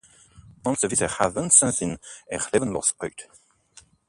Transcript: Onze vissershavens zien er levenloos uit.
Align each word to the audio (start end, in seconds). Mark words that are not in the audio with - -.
Onze 0.63 0.89
vissershavens 0.89 1.57
zien 1.57 1.99
er 2.25 2.47
levenloos 2.51 2.93
uit. 2.97 3.29